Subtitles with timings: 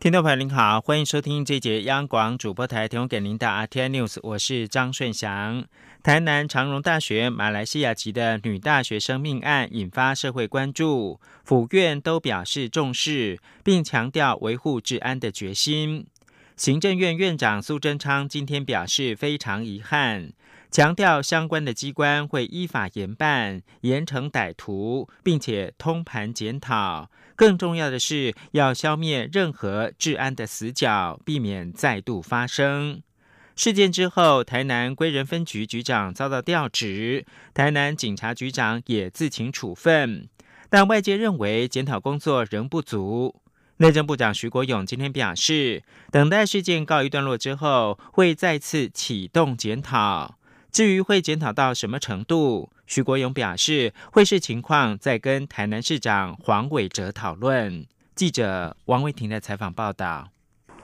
[0.00, 5.66] 听众朋友您好，欢迎收听这节央广主播台提供给您的 RTI News，我是张顺祥。
[6.02, 16.06] 台南长荣大学马来西亚籍的女大学生命案引发社会关注，府院都表示重视，并强调维护治安的决心。
[16.56, 20.32] 行政院院长苏贞昌今天表示非常遗憾，
[20.70, 27.10] 强调相关的机关会依法严办、严惩歹徒，并且通盘检讨。
[27.34, 33.02] 更重要的是，要消灭任何治安的死角，避免再度发生。
[33.56, 40.28] 事件之后，台南归仁分局局长遭到调职，台南警察局长也自请处分，
[40.68, 43.42] 但外界认为检讨工作仍不足。
[43.78, 45.82] 内政部长徐国勇今天表示，
[46.12, 50.36] 等待事件告一段落之后，会再次启动检讨。
[50.72, 57.86] 至于会检讨到什么程度，徐国勇表示会视情况再跟台南市长黄伟哲讨论。
[58.14, 60.30] 记者王维婷的采访报道。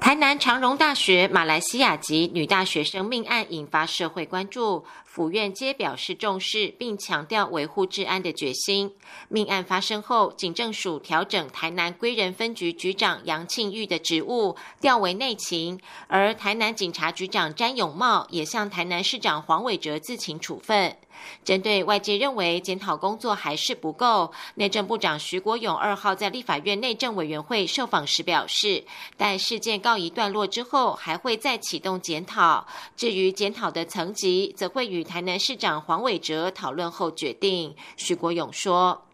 [0.06, 8.94] 台南长荣大学马来西亚籍女大学生命案引发社会关注，府院皆表示重视，并强调维护治安的决心。
[9.28, 20.96] 命案发生后，警政署调整台南归仁分局局长杨庆玉的职务，调为内勤，而台南警察局长詹永茂也向台南市长黄伟哲自请处分。
[21.44, 28.84] 针对外界认为检讨工作还是不够，内政部长徐国勇二号在立法院内政委员会受访时表示，
[29.16, 32.66] 待事件告一段落之后，还会再启动检讨。
[32.96, 37.74] 至于检讨的层级，则会与台南市长黄伟哲讨论后决定。
[37.96, 39.06] 徐国勇说：“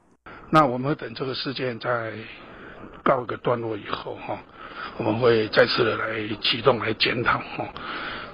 [0.50, 2.12] 那我们等这个事件在
[3.04, 4.38] 告一个段落以后，哈，
[4.96, 7.38] 我们会再次的来启动来检讨。
[7.38, 7.68] 哈，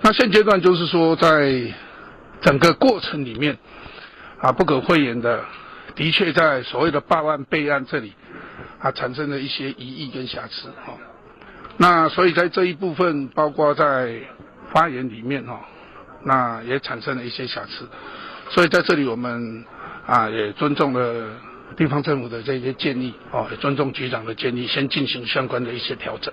[0.01, 1.75] 那现阶段就是说在。”
[2.41, 3.59] 整个过程里面，
[4.41, 5.45] 啊，不可讳言的，
[5.95, 8.13] 的确在所谓的报案备案这里，
[8.79, 10.95] 啊，产生了一些疑义跟瑕疵哈。
[11.77, 14.21] 那所以在这一部分，包括在
[14.73, 15.61] 发言里面哈，
[16.25, 17.89] 那也产生了一些瑕疵。
[18.51, 19.65] 所以在这里我们
[20.07, 21.29] 啊也尊重了
[21.77, 26.33] 地方政府的这些建议哦，也尊重局长的建议，先进行相关的一些调整。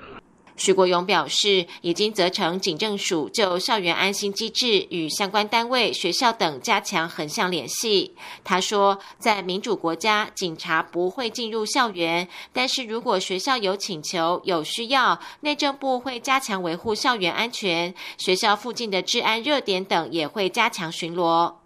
[0.58, 8.16] 徐国勇表示，已经责成警政署就校园安心机制与相关单位、学校等加强横向联系。
[8.44, 21.65] 他说，在民主国家，警察不会进入校园，但是如果学校有请求、有需要，内政部会加强维护校园安全，学校附近的治安热点等也会加强巡逻。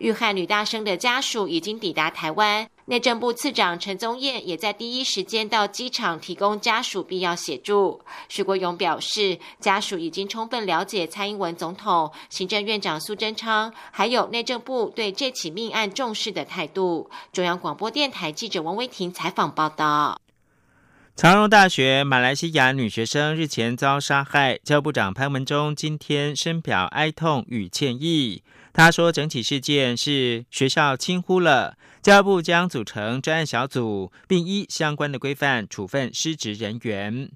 [0.00, 8.00] 遇害女大生的家属已经抵达台湾，内政部次长陈宗彦也在第一时间到机场提供家属必要协助。
[8.26, 17.10] 徐国勇表示，家属已经充分了解蔡英文总统、行政院长苏贞昌，还有内政部对这起命案重视的态度。
[17.30, 20.18] 中央广播电台记者王威婷采访报道。
[21.14, 28.42] 长荣大学马来西亚女学生日前遭杀害，教育部长潘文忠今天深表哀痛与歉意。
[28.72, 37.30] 他说，整起事件是学校轻忽了，教育部将组成专案小组，并依相关的规范处分失职人员。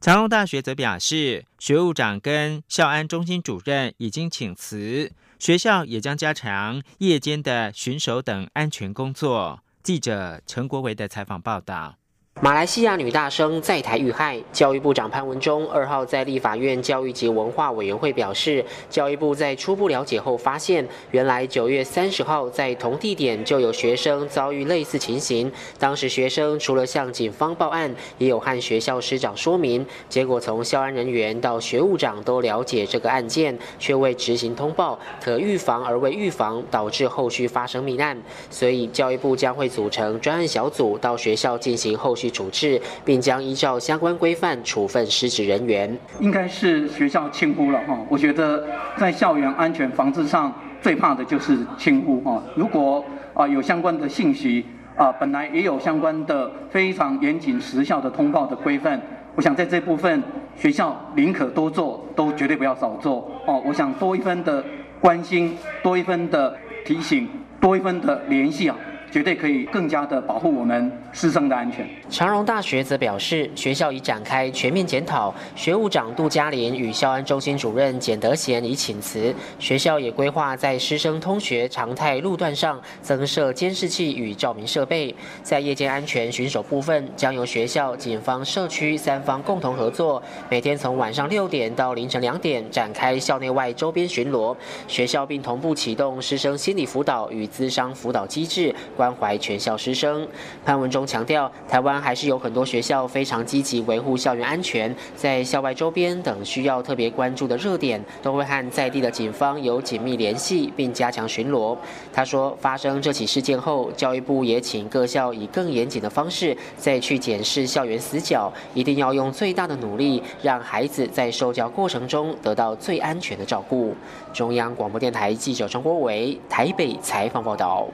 [0.00, 9.60] 长隆大学则表示，学务长跟校安中心主任已经请辞，学校也将加强夜间的巡守等安全工作。
[9.82, 11.99] 记者陈国维的采访报道。
[12.42, 25.52] 马来西亚女大生在台遇害，教育部长潘文忠二号在立法院教育及文化委员会表示，教育部在初步了解后发现，原来九月三十号在同地点就有学生遭遇类似情形。
[25.78, 38.16] 当时学生除了向警方报案，也有和学校师长说明，结果从校安人员到学务长都了解这个案件，却未执行通报，可预防而未预防，导致后续发生命案。
[38.48, 42.30] 所以教育部将会组成专案小组到学校进行后去。
[42.30, 45.94] 处置，并将依照相关规范处分失职人员。
[46.20, 48.64] 应该是学校轻忽了哈，我觉得
[48.96, 50.50] 在校园安全防治上
[50.80, 52.40] 最怕的就是轻忽啊。
[52.54, 53.04] 如果
[53.34, 54.64] 啊有相关的信息
[54.96, 59.00] 啊，本来也有相关的非常严谨时效的通报的规范，
[59.34, 60.22] 我想在这部分
[60.56, 63.60] 学校宁可多做，都绝对不要少做哦。
[63.66, 64.64] 我想多一分的
[65.00, 67.28] 关心，多一分的提醒，
[67.60, 68.76] 多一分的联系啊。
[69.10, 71.88] 绝对可以更加的保护我们师生的安全。
[72.08, 79.34] 长荣大学则表示，学校已展开全面检讨，学务长杜嘉玲与校安中心主任简德贤已请辞。
[79.58, 85.14] 学校也规划在师生通学常态路段上增设监视器与照明设备。
[85.42, 94.56] 在夜间安全巡守部分，将由学校、警方、社区三方共同合作，每天从晚上六点到凌晨两点展开校内外周边巡逻。
[94.86, 100.28] 学校并同步启动师生心理辅导与资商辅导机制，关怀全校师生。
[100.64, 101.90] 潘文中强调，台湾。
[102.00, 111.76] 还是有很多学校非常积极维护校园安全，在校外周边等需要特别关注的热点，都会和在地的警方有紧密联系，并加强巡逻。
[112.12, 123.94] 他说，发生这起事件后，教育部也请各校以更严谨的方式再去检视校园死角，一定要用最大的努力，让孩子在受教过程中得到最安全的照顾。
[124.32, 127.88] 中央广播电台记者张国伟台北采访报道。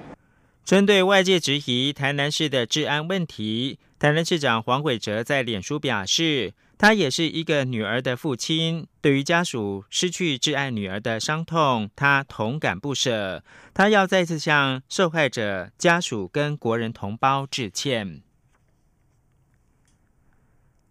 [0.67, 3.79] 针对外界质疑台南市的治安问题。
[4.01, 13.45] 台南市长黄伟哲在脸书表示，他也是一个女儿的父亲，对于家属失去挚爱女儿的伤痛，他同感不舍。
[13.73, 18.23] 他要再次向受害者家属跟国人同胞致歉。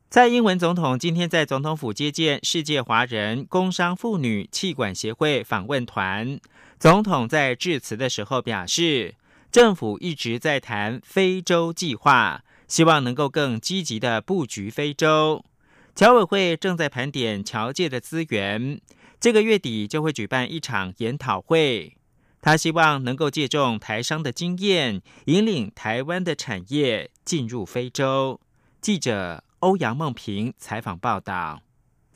[0.09, 6.39] 蔡英文总统今天在总统府接见世界华人工商妇女气管协会访问团。
[6.79, 9.15] 总统在致辞的时候表示，
[9.55, 12.43] 政府一直在谈非洲计划。
[12.67, 15.45] 希望能够更积极的布局非洲。
[15.95, 18.81] 侨委会正在盘点侨界的资源，
[19.17, 21.95] 这个月底就会举办一场研讨会。
[22.41, 28.41] 他希望能够借重台商的经验，引领台湾的产业进入非洲。
[28.81, 31.61] 记者欧阳梦平采访报道。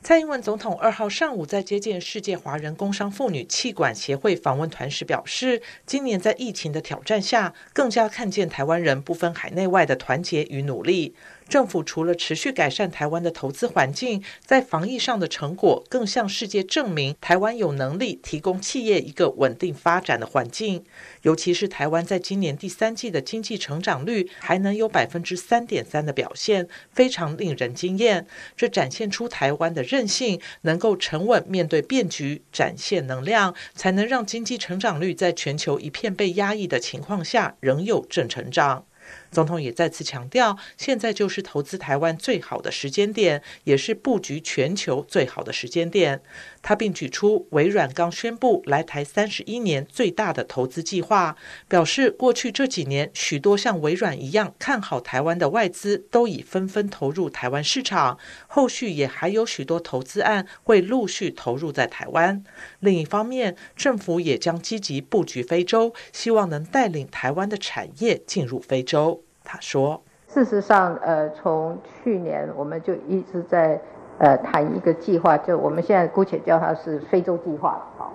[0.02, 11.14] 蔡英文总统二号上午在接见世界华人工商妇女气管协会访问团时表示，今年在疫情的挑战下，更加看见台湾人不分海内外的团结与努力。
[11.50, 20.84] 政府除了持续改善台湾的投资环境，在防疫上的成果，更向世界证明台湾有能力提供企业一个稳定发展的环境。
[21.22, 28.24] 尤其是台湾在今年第三季的经济成长率还能有百分之三点三的表现，非常令人惊艳。
[28.56, 38.86] 这展现出台湾的韧性，能够沉稳面对变局，展现能量，才能让经济成长率在全球一片被压抑的情况下，仍有正成长。
[39.30, 46.20] 总统也再次强调，现在就是投资台湾最好的时间点，也是布局全球最好的时间点。
[46.62, 51.36] 他并举出微软刚宣布来台三十一年最大的投资计划，
[51.68, 62.44] 表示过去这几年许多像微软一样看好台湾的外资都已纷纷投入台湾市场，后续也还有许多投资案会陆续投入在台湾。
[62.80, 69.19] 另一方面，政府也将积极布局非洲，希望能带领台湾的产业进入非洲。
[69.50, 73.80] 他说：“事实上，呃，从去年我们就一直在。”
[74.20, 78.12] 呃，谈一个计划，就我们现在姑且叫它是非洲计划，好，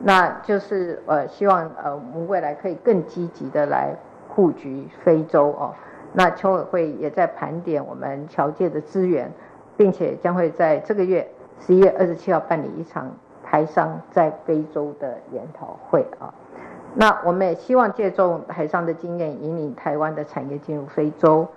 [0.00, 3.94] 那就是呃，希望呃，我们未来可以更积极的来
[4.34, 5.74] 布局非洲哦。
[6.14, 9.30] 那侨委会也在盘点我们侨界的资源，
[9.76, 11.30] 并且将会在这个月
[11.60, 13.14] 十一月二十七号办理一场
[13.44, 16.32] 台商在非洲的研讨会啊。
[16.94, 21.48] 那我们也希望借助台上的经验，引领台湾的产业进入非洲。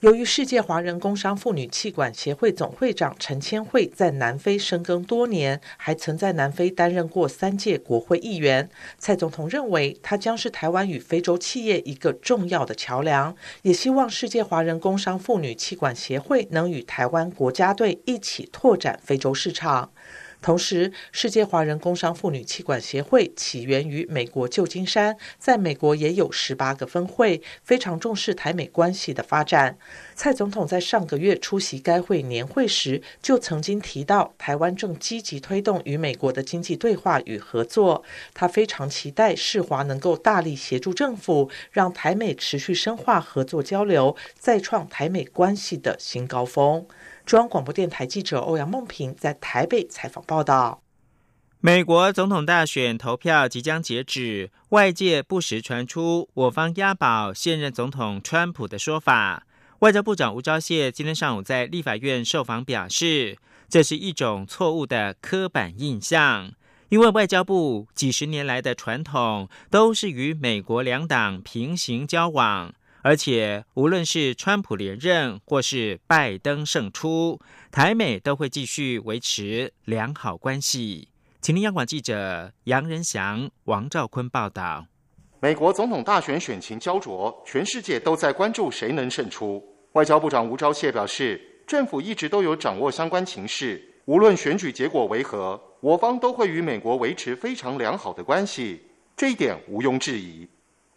[0.00, 19.90] 由于世界华人工商妇女气管协会总会长陈千惠在南非深耕多年，还曾在南非担任过三届国会议员，蔡总统认为她将是台湾与非洲企业一个重要的桥梁，也希望世界华人工商妇女气管协会能与台湾国家队一起拓展非洲市场。
[20.40, 29.76] 同时，世界华人工商妇女气管协会起源于美国旧金山，在美国也有十八个分会，非常重视台美关系的发展。
[30.14, 38.04] 蔡总统在上个月出席该会年会时，就曾经提到，台湾正积极推动与美国的经济对话与合作。
[38.32, 46.86] 他非常期待世华能够大力协助政府，让台美持续深化合作交流，再创台美关系的新高峰。
[47.28, 50.80] 中央广播电台记者欧阳梦平在台北采访报道：
[51.60, 59.46] 美国总统大选投票即将截止，外界不时传出我方押宝现任总统川普的说法。
[59.80, 63.36] 外交部长吴钊燮今天上午在立法院受访表示，
[63.68, 66.52] 这是一种错误的刻板印象，
[66.88, 72.72] 因为外交部几十年来的传统都是与美国两党平行交往。
[73.02, 77.40] 而且，无论是川普连任或是拜登胜出，
[77.70, 81.08] 台美都会继续维持良好关系。
[81.40, 84.86] 请听央广记者杨仁祥、王兆坤报道。
[85.40, 89.64] 美国总统大选选情焦灼，全世界都在关注谁能胜出。
[89.92, 98.82] 外交部长吴钊燮表示，政府一直都有掌握相关情势，无论选举结果为何，我方都会与美国维持非常良好的关系，
[99.16, 100.48] 这一点毋庸置疑。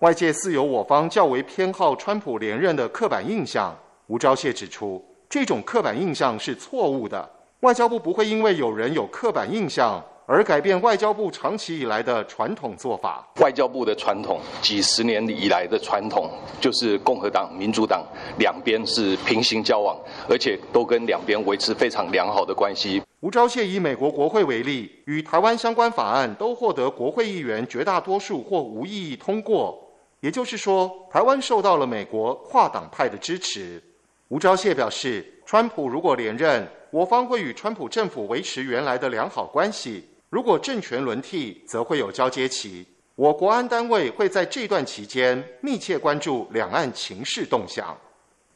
[0.01, 3.77] 外界似有我方较为偏好川普连任的刻板印象，
[4.08, 7.29] 吴钊燮指出，这种刻板印象是错误的。
[7.60, 10.03] 外交部不会因为有人有刻板印象。
[10.27, 13.27] 而改变外交部长期以来的传统做法。
[13.41, 16.29] 外交部的传统，几十年以来的传统，
[16.62, 18.01] 就是共和党、民主党
[18.39, 23.01] 两边是平行交往，而且都跟两边维持非常良好的关系。
[23.20, 29.77] 吴钊燮以美国国会为例，与台湾相关法案都获得国会议员绝大多数或无异议通过，
[30.22, 33.82] 也就是说，台湾受到了美国跨党派的支持。
[34.30, 40.08] 吴钊燮表示，川普如果连任，我方会与川普政府维持原来的良好关系。
[40.30, 42.86] 如果政权轮替，则会有交接期。
[43.16, 47.98] 我国安单位会在这段期间密切关注两岸情势动向。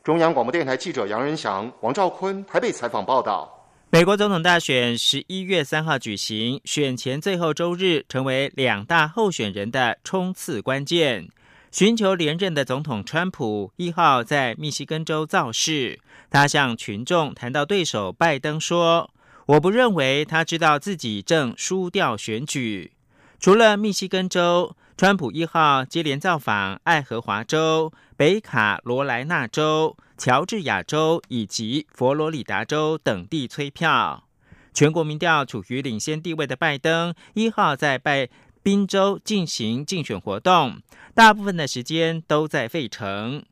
[0.03, 3.51] 中央广播电台记者杨仁祥、王兆坤台北采访报道。
[3.89, 11.27] 美国总统大选十一月三号举行，选前最后周日成为两大候选人的冲刺关键。
[11.75, 19.11] 寻求连任的总统川普一号在密西根州造势，他向群众谈到对手拜登说。
[19.47, 22.93] 我不认为他知道自己正输掉选举。
[23.41, 34.21] 除了密西根州，川普一号接连造访爱荷华州、北卡罗来纳州、乔治亚州以及佛罗里达州等地催票。
[34.73, 38.27] 全国民调处于领先地位的拜登一号在拜
[38.65, 40.81] 宾州进行竞选活动，
[41.13, 43.45] 大部分的时间都在费城。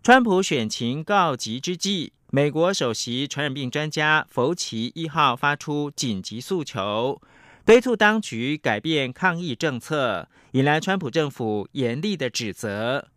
[0.00, 2.12] 川普选情告急之际。
[2.30, 7.20] 美国首席传染病专家福奇一号发出紧急诉求，
[7.64, 13.08] 敦促当局改变抗疫政策，引来川普政府严厉的指责。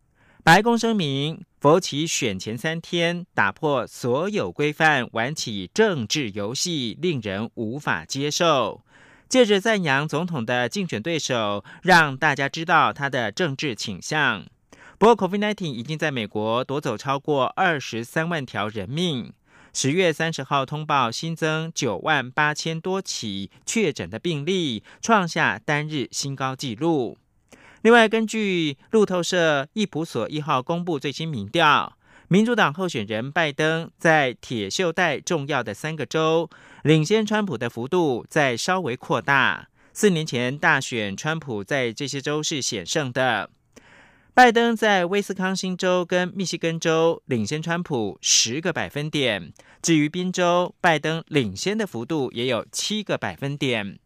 [0.43, 8.83] 白宫声明，福奇选前三天打破所有规范，玩起政治游戏，令人无法接受。
[9.33, 14.45] 借着赞扬总统的竞选对手，让大家知道他的政治倾向。
[14.99, 19.33] 不过，COVID-19 已经在美国夺走超过二十三万条人命。
[19.73, 27.17] 十月三十号通报新增九万八千多起确诊的病例，创下单日新高纪录。
[27.81, 31.97] 另外，根据路透社易普所一号公布最新民调，
[32.33, 36.49] 民主党候选人拜登在铁锈带重要的三个州
[36.81, 39.67] 领先川普的幅度在稍微扩大。
[39.93, 43.51] 四年前大选，川普在这些州是险胜的。
[44.33, 53.99] 拜登在威斯康星州跟密西根州领先川普十个百分点，至于宾州，拜登领先的幅度也有七个百分点。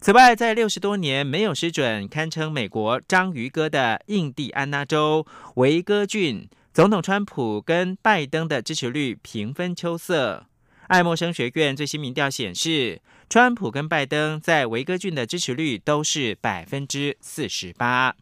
[0.00, 10.46] 此外，在六十多年没有失准、堪称美国章鱼哥的印第安纳州维戈郡，总统川普跟拜登的支持率平分秋色。
[10.88, 13.00] 爱默生学院最新民调显示，
[13.30, 18.16] 川普跟拜登在维戈郡的支持率都是百分之四十八。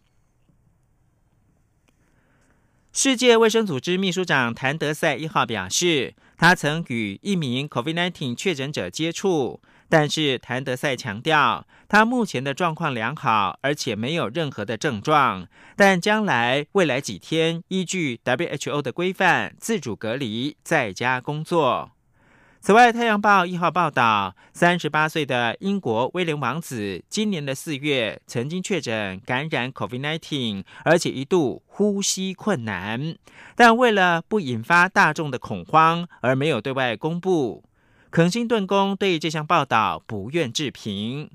[2.93, 15.47] 世界卫生组织秘书长谭德赛一号表示，他曾与一名 COVID-19 确诊者接触，但是谭德赛强调，他目前的状况良好，而且没有任何的症状，
[15.77, 21.91] 但将来未来几天依据 WHO 的规范自主隔离，在家工作。
[22.63, 33.15] 此外，《太阳报》一号报道，三十八岁的英国威廉王子今年的四月曾经确诊感染 COVID-19，而且一度呼吸困难，
[33.55, 37.63] 但为了不引发大众的恐慌，而没有对外公布。
[38.13, 41.31] 肯辛顿宫对这项报道不愿置评。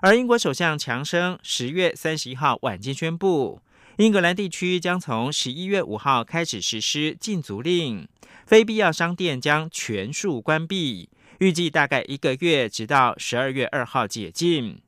[0.00, 3.60] 而英国首相强生十月三十一号晚间宣布，
[3.96, 8.06] 英格兰地区将从十一月五号开始实施禁足令。
[8.46, 11.08] 非必要商店将全数关闭，
[11.40, 14.80] 预计大概一个月，直到十二月二号解禁。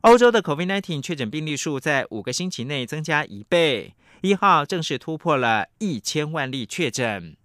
[0.00, 7.36] 欧洲的 COVID-19 确诊病例数在五个星期内增加一倍，一号正式突破了一千万例确诊。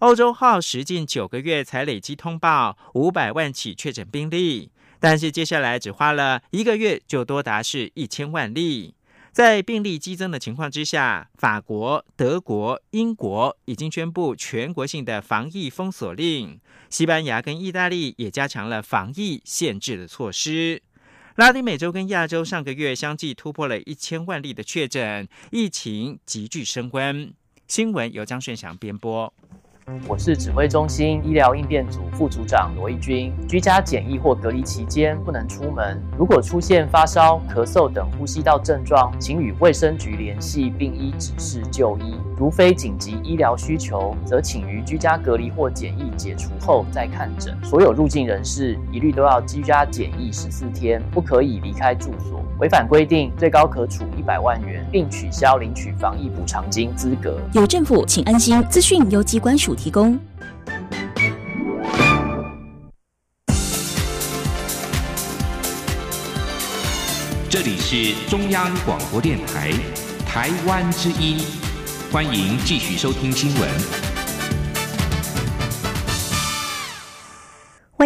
[0.00, 8.94] 欧洲耗时近九个月才累积通报五百万起确诊病例，但是接下来只花了一个月就多达是一千万例。
[9.32, 16.60] 在病例激增的情况之下，法国、德国、英国已经宣布全国性的防疫封锁令。
[16.90, 20.82] 西班牙跟意大利也加强了防疫限制的措施。
[21.36, 27.32] 拉丁美洲跟亚洲上个月相继突破了一千万例的确诊，疫情急剧升温。
[27.66, 29.32] 新闻由张顺祥编播。
[30.08, 36.02] 我是指挥中心医疗应变组副组长罗义军，居家检疫或隔离期间不能出门。
[36.18, 42.16] 如果出现发烧、咳嗽等呼吸道症状，请与卫生局联系，并依指示就医。
[42.36, 47.56] 如非紧急医疗需求，则请于居家隔离或检疫解除后再看诊。
[47.62, 52.42] 所有入境人士一律都要居家检疫十四天，不可以离开住所。
[52.58, 57.38] 违反规定，最高可处一百万元，并取消领取防疫补偿金资格。
[57.52, 58.60] 有政府，请安心。
[58.68, 60.18] 资讯由机关署提供。
[67.48, 69.72] 这里是中央广播电台
[70.26, 71.38] 台湾之音，
[72.12, 74.05] 欢迎继续收听新闻。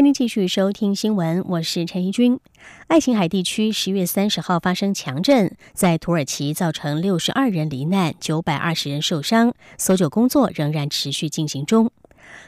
[0.00, 2.40] 欢迎继续收听新闻，我是陈怡君。
[2.86, 11.92] 爱琴海地区十月三十号发生强震，在土耳其造成六十二人罹难，九百二十人受伤，搜救工作仍然持续进行中。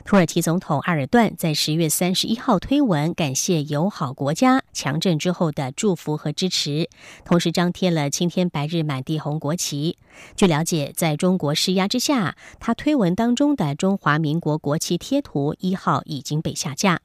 [0.07, 6.89] 土耳其总统埃尔段在十月三十一号推文感谢友好国家强震之后的祝福和支持，
[7.27, 9.99] 同时张贴了青天白日满地红国旗。
[10.37, 17.03] 据了解，在中国施压之下，他推文当中的中华民国国旗贴图一号已经被下架。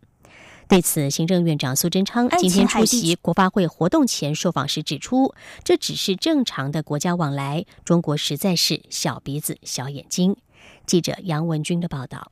[0.67, 5.33] 对此，行政院长苏贞昌今天出席国发会活动前受访时指出，
[5.63, 10.35] 这只是正常的国家往来，中国实在是小鼻子小眼睛。
[10.85, 12.31] 记者杨文军的报道。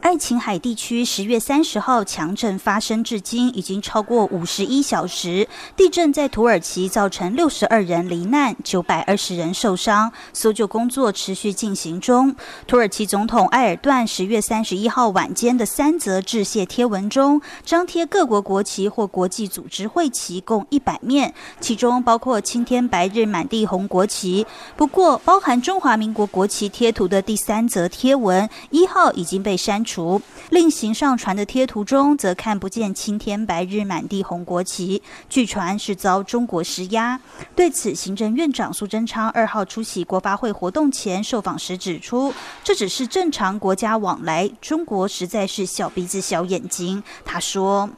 [0.00, 5.46] 爱琴海地区十月三十号强震发生至今已经超过五十一小时。
[5.76, 12.34] 地震在土耳其造成六十二人罹难，九百二十人受伤，搜救工作持续进行中。
[12.66, 24.46] 土耳其总统埃尔段十月三十一号晚间的三则致谢贴文中，张贴各国国旗或国际组织会旗共一百面，其中包括青天白日满地红国旗。
[24.78, 29.89] 不过，包含中华民国国旗贴图的第三则贴文一号已经被删除。
[29.90, 37.20] 除另行上传的贴图中，则看不见青天白日满地红国旗，据传是遭中国施压。
[37.56, 42.32] 对此，行政院长苏贞昌二号出席国发会活动前受访时指出，
[42.62, 47.02] 这只是正常国家往来，中国实在是小鼻子小眼睛。
[47.24, 47.90] 他说：“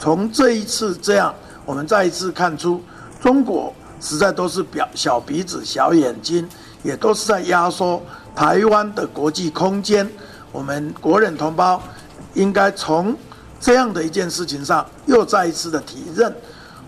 [0.00, 1.34] 从这一次这样，
[1.66, 2.82] 我们再一次看出，
[3.20, 3.70] 中国
[4.00, 6.48] 实在都是表小鼻子小眼睛，
[6.82, 8.02] 也都是在压缩
[8.34, 10.10] 台湾的国际空间。”
[10.54, 11.82] 我们国人同胞
[12.34, 13.16] 应该从
[13.58, 16.32] 这样的一件事情上又再一次的提认，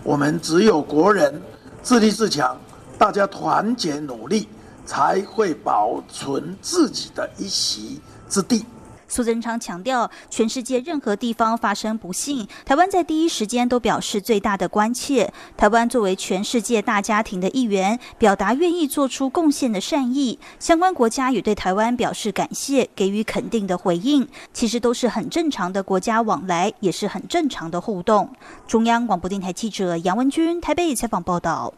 [0.03, 1.41] 我们只有国人
[1.83, 2.57] 自立自强，
[2.97, 4.47] 大家团结努力，
[4.85, 7.99] 才会保存自己的一席
[8.29, 8.65] 之地。
[9.07, 15.33] 苏贞昌强调，全世界任何地方发生不幸，台湾在第一时间都表示最大的关切。
[15.55, 20.37] 台湾作为全世界大家庭的一员，表达愿意做出贡献的善意。
[20.59, 24.27] 相关国家也对台湾表示感谢，给予肯定的回应。
[24.53, 28.29] 其实都是很正常的国家往来，也是很正常的互动。
[28.67, 31.73] 中央广播电台记者杨文君台北采访报道。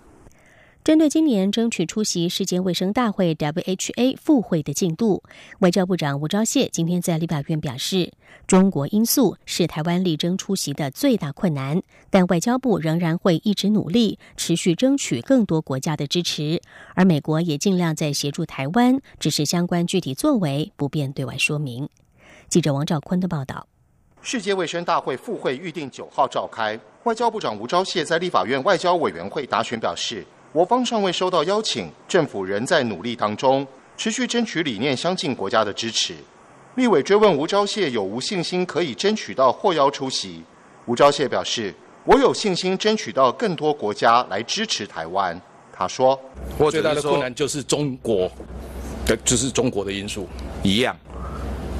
[0.89, 5.21] 针对今年争取出席世界卫生大会 （WHA） 赴会的进度，
[5.59, 8.11] 外交部长吴钊燮今天在立法院表示，
[8.47, 16.59] 中国因素是台湾力争出席的最大困难，但外交部仍然会一直努力，持续争取更多国家的支持，
[16.95, 21.87] 而美国也尽量在协助台湾，只是相关具体作为不便对外说明。
[22.47, 23.67] 记者王兆坤的报道。
[24.23, 30.25] 世界卫生大会赴会预定九号召开，外交部长吴钊燮在立法院外交委员会答询表示。
[30.51, 36.15] 我方尚未收到邀请，政府仍在努力当中，持续争取理念相近国家的支持。
[36.73, 40.41] 立委追问吴钊燮有无信心可以争取到获邀出席，
[40.87, 41.71] 吴钊燮表示
[42.03, 45.39] ：“我有信心争取到更多国家来支持台湾。”
[45.71, 46.19] 他说
[46.57, 48.31] ：“我最大的困难就是中国
[49.05, 50.27] 的，就是中国的因素
[50.63, 50.97] 一样，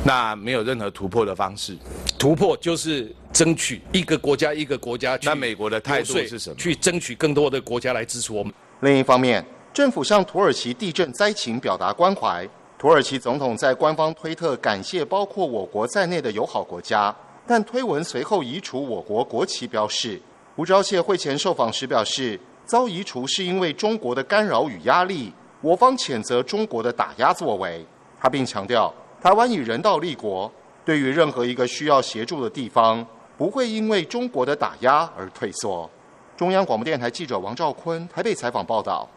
[0.05, 1.75] 那没有任何突破的方式。
[2.19, 5.18] 突破就是争取一个国家一个国家。
[5.24, 6.56] 那美国的态度是什么？
[6.58, 12.48] 去争取更多的国家来支持我们。”另一方面，政府向土耳其地震灾情表达关怀。
[12.78, 17.13] 土耳其总统在官方推特感谢包括我国在内的友好国家，
[17.46, 20.20] 但推文随后移除我国国旗标示。
[20.56, 27.86] 吴钊燮会前受访时表示，遭移除是因为中国的干扰与压力，我方谴责中国的打压作为。
[28.20, 30.50] 他并强调，台湾以人道立国，
[30.86, 33.06] 对于任何一个需要协助的地方，
[33.39, 35.89] 不会因为中国的打压而退缩。
[36.36, 39.08] 中央广播电台记者王兆坤台北采访报道：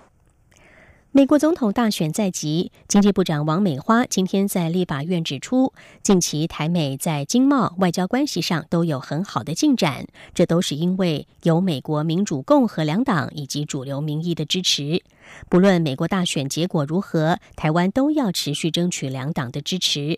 [1.10, 5.72] 美国总统大选在即，经济部长王美花今天在立法院指出，
[6.04, 15.02] 近期台美在经贸、外交关系上都有很好的进展，这都是因为有美国民主、共和两党以及主流民意的支持。
[15.48, 20.16] 不论美国大选结果如何，台湾都要持续争取两党的支持。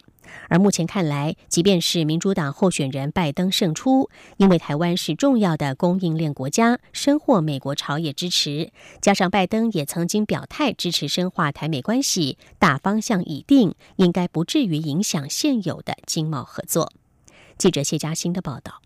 [0.48, 16.92] 而目前看来，即便是民主党候选人拜登胜出，因为台湾是重要的供应链国家，深获美国朝野支持，加上拜登也曾经表态支持深化台美关系，大方向已定，应该不至于影响现有的经贸合作。
[17.56, 18.80] 记者谢嘉欣的报道。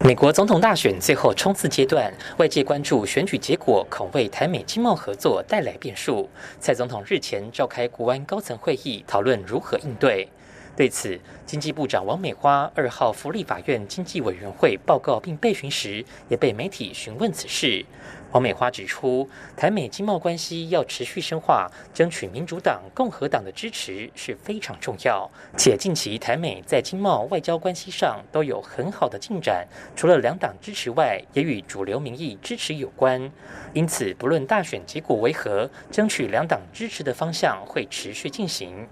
[0.00, 6.28] 美国总统大选最后冲刺阶段，外界关注选举结果恐为台美经贸合作带来变数。
[6.58, 10.28] 蔡总统日前召开国安高层会议，讨论如何应对。
[10.76, 17.84] 对此，经济部长王美花二号福利法院经济委员会报告并备询时，也被媒体询问此事。
[18.32, 25.30] 王美花指出，台美经贸关系要持续深化，争取民主党、共和党的支持是非常重要。
[25.56, 33.30] 且近期台美在经贸、外交关系上都有很好的进展，除了两党支持外，也与主流民意支持有关。
[33.72, 38.88] 因此，不论大选结果为何，争取两党支持的方向会持续进行。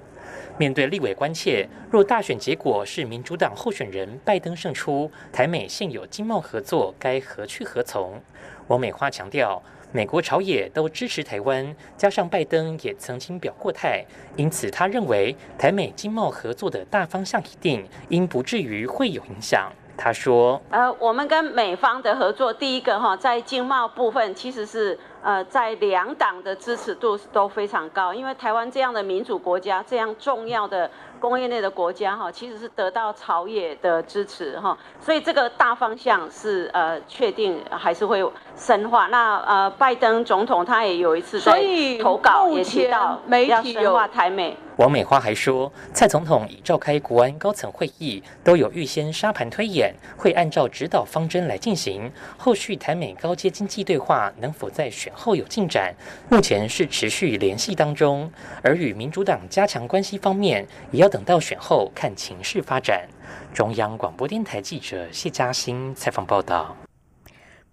[0.58, 8.20] 面对立委关切，若大选结果是民主党候选人拜登胜出，台美现有经贸合作该何去何从？
[8.68, 9.60] 王美花强调，
[9.90, 14.04] 美国朝野都支持台湾，加上拜登也曾经表过态，
[14.36, 19.72] 因此他认为台美经贸合作的大方向一定，应不至于会有影响。
[19.96, 38.20] 他说：“呃，我们跟美方的合作，第一个哈，在经贸部分其实是。”呃，在两党的支持度都非常高，因为台湾这样的民主国家，这样重要的工业内的国家，哈，其实是得到朝野的支持，哈，所以这个大方向是呃确定还是会
[38.56, 39.06] 深化。
[39.06, 41.62] 那呃，拜登总统他也有一次在
[42.02, 44.56] 投稿也提到要深化台美。
[44.76, 52.10] 王美花还说，蔡总统已召开国安高层会议，都有预先沙盘推演，会按照指导方针来进行。
[52.36, 55.94] 后续台美高阶经济对话能否在选后有进展，
[56.28, 58.30] 目前是持续联系当中。
[58.62, 63.06] 而与民主党加强关系方面，也要等到选后看情势发展。
[63.52, 66.74] 中央广播电台记者谢嘉欣采访报道。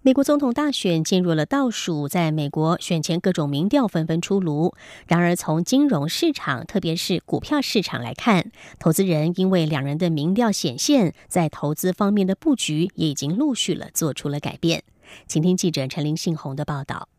[0.02, 4.72] 美国总统大选进入了倒数，在美国选前各种民调纷纷出炉。
[5.06, 14.84] 然而，从金融市场，特别是股票市场来看，投资人因为两人的民调显现，在投资方面的布局也已经陆续了做出了改变。
[15.26, 17.10] 请听记者陈林信宏的报道。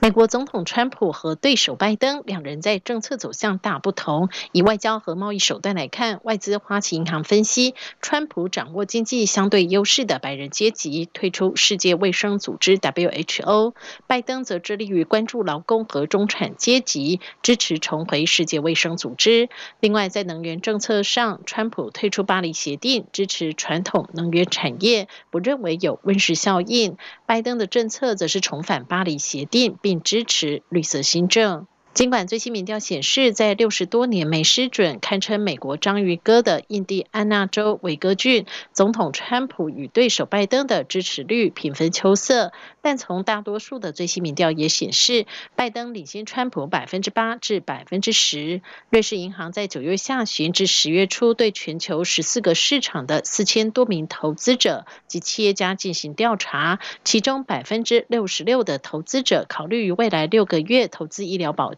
[0.00, 4.28] 美国总统川普和对手拜登两人在政策走向大不同。
[4.52, 13.74] 以外交和贸易手段来看，外资花旗银行分析，川普掌握经济相对优势的白人阶级，退出世界卫生组织 WHO；
[14.06, 19.48] 拜登则致力于关注劳工和中产阶级，支持重回世界卫生组织。
[19.80, 26.92] 另外，在能源政策上，川普退出巴黎协定，支持传统能源产业，不认为有温室效应；
[27.26, 29.76] 拜登的政策则是重返巴黎协定。
[29.88, 31.66] 并支持绿色新政。
[31.98, 42.52] 尽管最新民调显示，在六十多年没失准、堪称美国章鱼哥的印第安纳州维戈郡，总统川普与对手拜登的支持率平分秋色。
[42.82, 48.62] 但从大多数的最新民调也显示，拜登领先川普百分之八至百分之十。
[48.90, 61.74] 瑞士银行在九月下旬至十月初对全球十四个市场的四千多名投资者及企业家进行调查，其中百分之六十六的投资者考虑于未来六个月投资医疗保，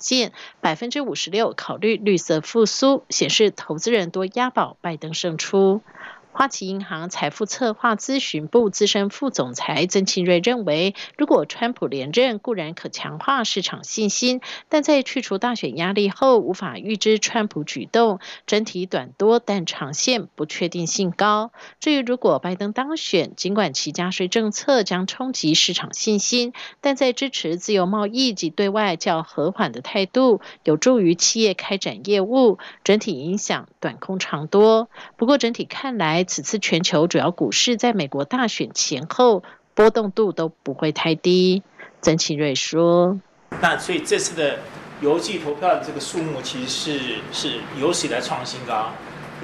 [0.61, 5.83] 百分之五十六考虑绿色复苏，显示投资人多押宝拜登胜出。
[6.33, 21.51] 花旗银行财富策划咨询部资深副总裁曾庆瑞认为，如果川普连任，固然可强化市场信心，但在去除大选压力后，无法预知川普举动，整体短多，但长线不确定性高。
[21.81, 34.89] 至于如果拜登当选，尽管其加税政策将冲击市场信心，但在支持自由贸易及对外较和缓的态度，有助于企业开展业务，整体影响短空长多。
[35.17, 39.43] 不过整体看来，此次全球主要股市在美国大选前后
[39.75, 41.63] 波动度都不会太低，
[42.01, 43.19] 曾启瑞说。
[43.61, 44.59] 那所以这次的
[45.01, 48.91] 邮寄投票的这个数目其实是是有史以来创新高。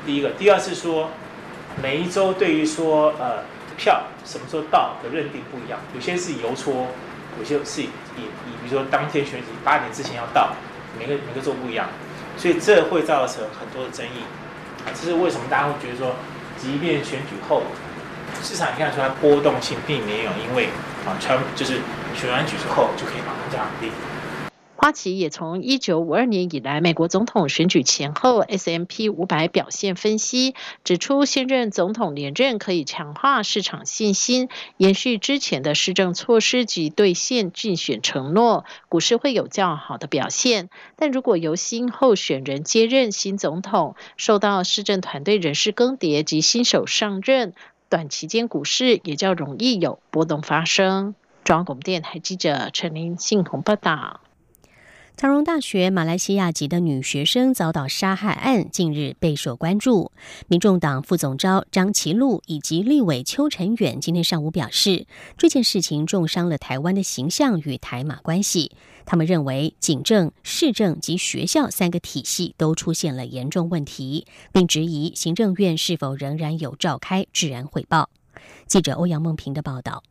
[0.05, 1.11] 第一个，第二是说
[1.83, 3.43] 每一周对于说呃
[3.77, 6.87] 票什么时候到的认定不一样，有些是邮戳，
[7.39, 7.87] 有些是以
[8.17, 8.23] 以
[8.63, 10.53] 比如说当天选举八点之前要到，
[10.99, 11.89] 每个每个州不一样，
[12.37, 14.23] 所以这会造成很多的争议。
[14.95, 16.15] 这是为什么大家会觉得说？
[16.59, 17.63] 即便选举后，
[18.43, 20.69] 市场看出来波动性并没有，因为
[21.07, 21.81] 啊，川就是
[22.15, 23.91] 选完举之后就可以马上降低。
[24.79, 40.69] 花旗也从一九五二年以来美国总统选举前后 S M P 五百表现分析，指出现任总统连任可以强化市场信心，延续之前的施政措施及兑现竞选承诺，股市会有较好的表现。
[40.95, 47.55] 但如果由新候选人接任新总统，受到市政团队人事更迭及新手上任，
[47.89, 51.15] 短期间股市也较容易有波动发生。
[51.45, 54.21] 中央广电台记者陈林信鸿报道。
[55.17, 60.13] 长荣大学马来西亚籍的女学生遭到杀害案近日备受关注。
[60.47, 65.07] 民众党副总召张其禄以及立委邱成远今天上午表示，
[65.39, 68.73] 这件事情重伤了台湾的形象与台马关系。
[69.07, 78.11] 他们认为警政、市政及学校三个体系都出现了严重问题，并质疑行政院是否仍然有召开治安汇报。
[78.67, 80.03] 记者欧阳梦平的报道。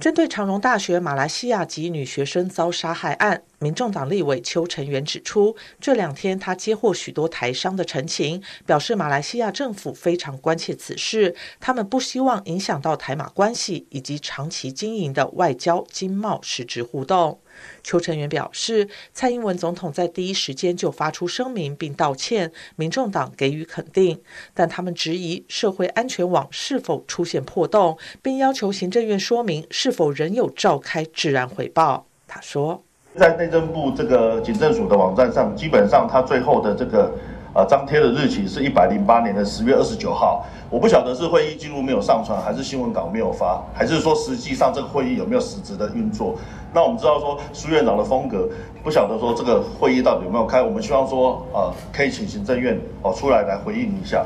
[0.00, 17.40] 针对长荣大学马来西亚籍女学生遭杀害案，民众党立委邱成元指出，这两天他接获许多台商的陈情，表示马来西亚政府非常关切此事，他们不希望影响到台马关系以及长期经营的外交经贸实质互动。
[17.82, 24.22] 邱成元表示，蔡英文总统在第一时间就发出声明并道歉，民众党给予肯定，
[24.54, 32.06] 但他们质疑社会安全网是否出现破洞，并要求行政院说明是否仍有召开治安汇报。
[32.28, 32.84] 他说，
[33.16, 37.10] 在内政部这个警政署的网站上，基本上他最后的这个
[37.52, 40.44] 呃张贴的日期是一百零八年的十月二十九号。
[40.70, 46.36] 我不晓得是会议记录没有上传，还是新闻稿没有发，还是说实际上这个会议有没有实质的运作？
[46.72, 48.48] 那我们知道说苏院长的风格，
[48.84, 50.62] 不晓得说这个会议到底有没有开？
[50.62, 54.24] 我们希望说，呃，可以请行政院哦出来来回应一下。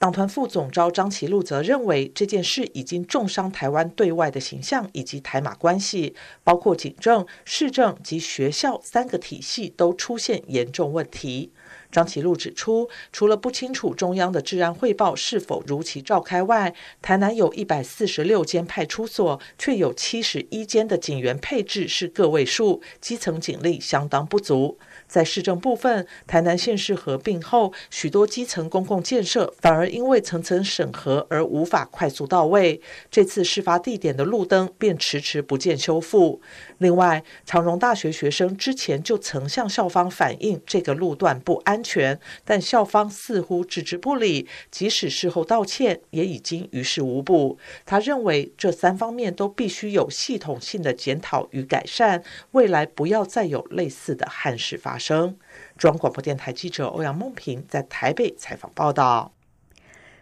[0.00, 11.52] 党团副总召张其禄则认为，这件事已经重伤台湾对外的形象以及台马关系，包括警政、市政及学校三个体系都出现严重问题。
[11.90, 24.78] 张其禄指出，除了不清楚中央的治安汇报是否如期召开外，台南有一百四十六间派出所，却有七十一间的警员配置是个位数，基层警力相当不足。
[25.06, 32.80] 在市政部分，台南县市合并后，许多基层公共建设反而因为层层审核而无法快速到位。
[33.10, 36.40] 这次事发地点的路灯便迟迟不见修复。
[36.78, 47.58] 另外，长荣大学学生之前就曾向校方反映这个路段不安安全，但校方似乎置之不理，即使事后道歉，也已经于事无补。
[47.84, 55.00] 他认为这三方面都必须有系统性的检讨与改善，未来不要再有类似的憾事发生。
[55.00, 55.36] 生
[55.76, 59.32] 中央广播电台记者欧阳梦平在台北采访报道。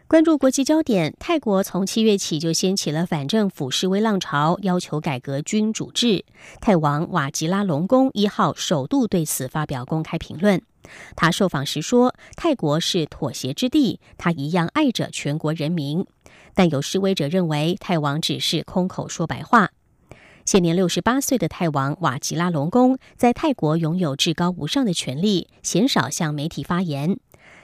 [0.06, 6.24] 关注国际焦点，泰国从七月起就掀起了反政府示威浪潮，要求改革君主制。
[6.60, 10.62] 泰王瓦吉拉隆功一号首度对此发表公开评论。
[11.16, 16.06] 他受访时说：“泰国是妥协之地，他一样爱着全国人民。”
[16.54, 19.70] 但有示威者认为，泰王只是空口说白话。
[20.44, 27.18] 现年六十八岁的泰王瓦吉拉隆功在泰国拥有至高无上的权力，鲜少向媒体发言。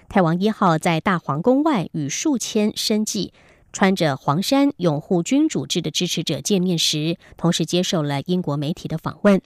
[0.09, 3.33] 泰王一号在大皇宫外与数千身骑
[3.72, 9.40] 穿着黄衫、拥护君主制的支持者见面时，同时接受了英国媒体的访问。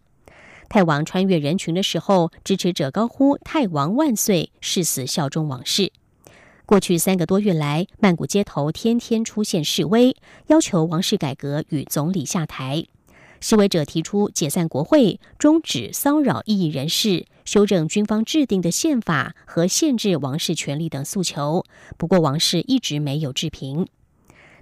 [0.68, 5.92] 泰王穿越人群的时候，支持者高呼“泰王万岁”，誓死效忠王室。
[6.66, 10.14] 过去三个多月来，曼谷街头天天出现示威，
[10.48, 12.84] 要求王室改革与总理下台。
[13.40, 21.64] 示威者提出解散国会、终止骚扰异议人士、修正军方制定的宪法和限制王室权力等诉求。
[21.96, 23.86] 不过，王室一直没有置评。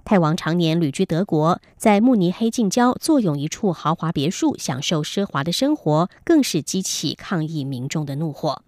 [0.07, 8.63] 泰王常年旅居德国，在慕尼黑近郊坐拥一处豪华别墅，享受奢华的生活，更是激起抗议民众的怒火。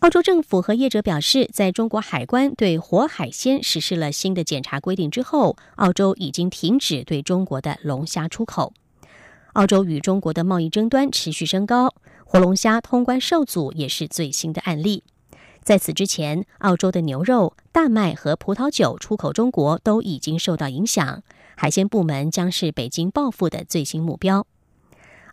[0.00, 8.72] 澳洲政府和业者表示，在中国海关对活海鲜实施了新的检查规定之后，澳洲已经停止对中国的龙虾出口。
[9.52, 15.04] 澳洲与中国的贸易争端持续升高，活龙虾通关受阻也是最新的案例。
[15.62, 21.22] 在此之前，澳洲的牛肉、大麦和葡萄酒出口中国都已经受到影响，
[21.56, 24.46] 海鲜部门将是北京报复的最新目标。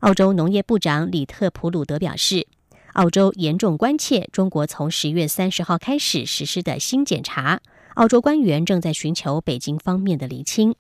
[0.02, 2.48] 澳洲农业部长里特普鲁德表示。
[2.94, 7.62] 澳洲严重关切中国从十月三十号开始实施的新检查，
[7.94, 10.74] 澳洲官员正在寻求北京方面的厘清。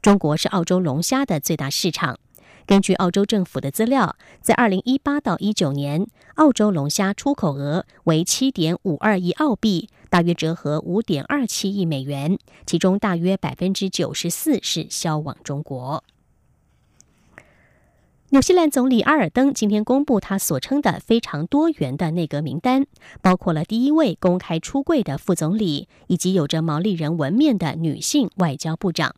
[0.00, 2.18] 中国是澳洲龙虾的最大市场。
[2.66, 16.04] 根据澳洲政府的资料，在二零一八到一九年，澳洲龙虾出口额为七点五二亿澳币，大约折合五点二七亿美元，其中大约百分之九十四是销往中国。
[18.30, 22.86] 纽西兰总理阿尔登今天公布他所称的非常多元的内阁名单，
[23.20, 29.14] 包括了第一位公开出柜的副总理，以及有着毛利人纹面的女性外交部长。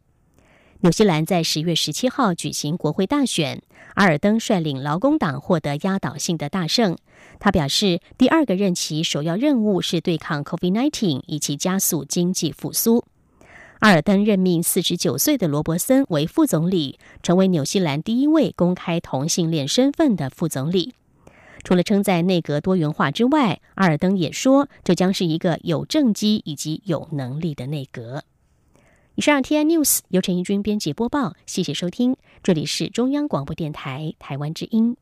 [0.85, 3.62] 纽西兰在十月十七号举行国会大选，
[3.94, 6.94] 阿尔登率领劳工党获得压倒性的大胜。
[7.40, 13.03] 他表示，第二个任期首要任务是对抗 COVID-19，以及加速经济复苏。
[13.79, 20.92] 阿尔登任命四十九岁的罗伯森为副总理，成为纽西兰第一位公开同性恋身份的副总理。
[21.62, 28.25] 除了称赞内阁多元化之外，阿尔登也说，这将是一个有政绩以及有能力的内阁。
[29.16, 34.96] 以上 T I News 由陈怡君编辑播报，谢谢收听，这里是中央广播电台台湾之音。